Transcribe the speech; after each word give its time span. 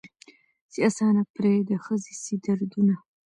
چي 0.71 0.79
آسانه 0.87 1.23
پر 1.33 1.43
دې 1.67 1.77
ښځي 1.85 2.13
سي 2.23 2.35
دردونه 2.45 2.95